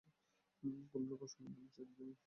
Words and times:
কোনো 0.89 1.05
রকম 1.11 1.27
সম্বোধন 1.33 1.65
চিঠিতে 1.67 2.01
নেই। 2.01 2.15